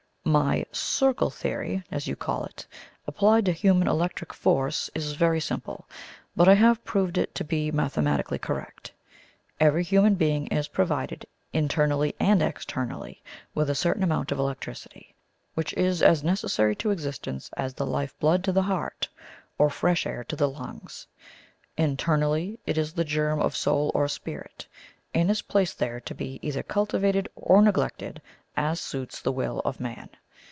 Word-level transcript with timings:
MY 0.23 0.65
'circle 0.71 1.29
theory,' 1.31 1.83
as 1.91 2.07
you 2.07 2.15
call 2.15 2.45
it, 2.45 2.65
applied 3.07 3.43
to 3.45 3.51
human 3.51 3.87
electric 3.87 4.33
force, 4.33 4.89
is 4.93 5.13
very 5.13 5.41
simple; 5.41 5.87
but 6.37 6.47
I 6.47 6.53
have 6.53 6.85
proved 6.85 7.17
it 7.17 7.33
to 7.35 7.43
be 7.43 7.71
mathematically 7.71 8.37
correct. 8.37 8.93
Every 9.59 9.83
human 9.83 10.13
being 10.15 10.45
is 10.47 10.67
provided 10.69 11.25
INTERNALLY 11.53 12.15
and 12.19 12.41
EXTERNALLY 12.41 13.21
with 13.55 13.69
a 13.69 13.75
certain 13.75 14.03
amount 14.03 14.31
of 14.31 14.37
electricity, 14.39 15.15
which 15.55 15.73
is 15.73 16.01
as 16.03 16.23
necessary 16.23 16.75
to 16.77 16.91
existence 16.91 17.49
as 17.57 17.73
the 17.73 17.85
life 17.85 18.17
blood 18.19 18.43
to 18.45 18.51
the 18.53 18.61
heart 18.61 19.09
or 19.57 19.69
fresh 19.71 20.05
air 20.05 20.23
to 20.25 20.35
the 20.35 20.47
lungs. 20.47 21.07
Internally 21.77 22.59
it 22.67 22.77
is 22.77 22.93
the 22.93 23.03
germ 23.03 23.41
of 23.41 23.53
a 23.53 23.57
soul 23.57 23.91
or 23.95 24.07
spirit, 24.07 24.67
and 25.13 25.29
is 25.31 25.41
placed 25.41 25.79
there 25.79 25.99
to 25.99 26.13
be 26.13 26.39
either 26.41 26.63
cultivated 26.63 27.27
or 27.35 27.61
neglected 27.61 28.21
as 28.57 28.81
suits 28.81 29.21
the 29.21 29.31
WILL 29.31 29.59
of 29.63 29.79
man. 29.79 30.09